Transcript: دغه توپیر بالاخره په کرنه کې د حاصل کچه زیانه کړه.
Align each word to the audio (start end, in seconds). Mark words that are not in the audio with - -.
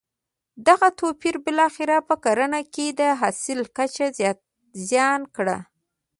دغه 0.67 0.87
توپیر 0.99 1.35
بالاخره 1.45 1.97
په 2.07 2.15
کرنه 2.23 2.61
کې 2.73 2.85
د 2.99 3.01
حاصل 3.19 3.59
کچه 3.77 4.07
زیانه 4.89 5.27
کړه. 5.35 5.57